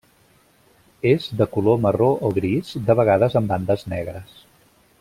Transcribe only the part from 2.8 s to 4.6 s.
de vegades amb bandes negres.